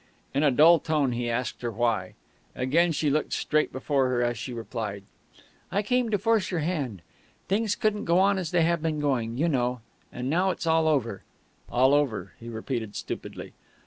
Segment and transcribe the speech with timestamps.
[0.33, 2.15] In a dull tone he asked her why.
[2.55, 5.03] Again she looked straight before her as she replied:
[5.71, 7.03] "I came to force your hand.
[7.47, 10.87] Things couldn't go on as they have been going, you know; and now that's all
[10.87, 11.21] over."
[11.69, 13.53] "All over," he repeated stupidly.